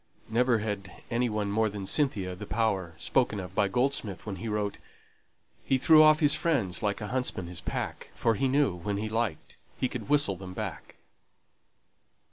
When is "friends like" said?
6.33-7.01